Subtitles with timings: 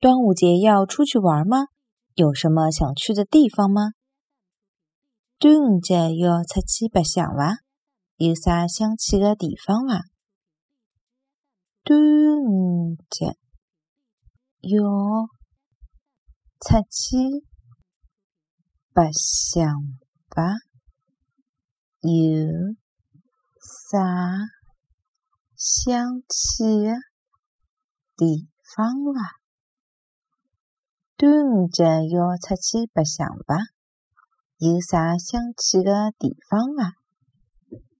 [0.00, 1.66] 端午节要出去玩吗？
[2.14, 3.92] 有什么想去的地方吗？
[5.38, 7.58] 端午节要出去白相伐？
[8.16, 10.04] 有啥想去的地方伐？
[11.84, 13.36] 端午节
[14.60, 14.80] 要
[16.60, 17.44] 出去
[18.94, 19.68] 白相
[20.30, 20.54] 伐？
[22.00, 22.74] 有
[23.90, 23.98] 啥
[25.54, 26.94] 想去的
[28.16, 29.39] 地方伐？
[31.20, 33.58] 端午节要出去白相伐？
[34.56, 36.94] 有啥想去的地方伐？